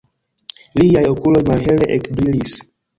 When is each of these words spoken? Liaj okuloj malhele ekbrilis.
Liaj 0.79 1.05
okuloj 1.13 1.45
malhele 1.53 1.95
ekbrilis. 2.01 2.61